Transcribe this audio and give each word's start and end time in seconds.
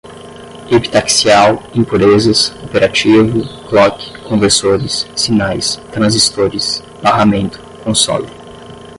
epitaxial, 0.71 1.61
impurezas, 1.75 2.49
operativo, 2.63 3.43
clock, 3.67 3.99
conversores, 4.27 5.05
sinais, 5.15 5.75
transistores, 5.91 6.81
barramento, 7.03 7.59
console 7.83 8.25